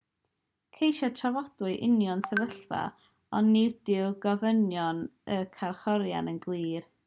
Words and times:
ceisiodd 0.77 1.19
trafodwyr 1.19 1.75
unioni'r 1.89 2.23
sefyllfa 2.29 2.81
ond 3.41 3.53
nid 3.57 3.93
yw 3.99 4.09
gofynion 4.27 5.07
y 5.37 5.41
carcharorion 5.61 6.33
yn 6.35 6.45
glir 6.49 6.93